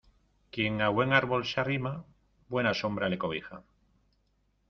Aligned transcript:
Quien 0.49 0.81
a 0.81 0.89
buen 0.89 1.13
árbol 1.13 1.45
se 1.45 1.59
arrima 1.59 2.03
buena 2.49 2.73
sombra 2.73 3.07
le 3.07 3.19
cobija. 3.19 3.61